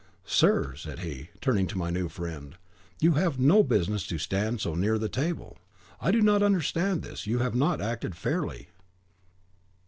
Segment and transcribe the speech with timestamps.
[0.25, 2.57] 'Sir,' said he, turning to my new friend,
[2.99, 5.59] 'you have no business to stand so near to the table.
[5.99, 8.69] I do not understand this; you have not acted fairly.